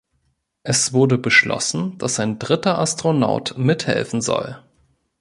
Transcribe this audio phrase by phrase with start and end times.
[0.63, 4.57] Es wurde beschlossen, dass ein dritter Astronaut mithelfen soll.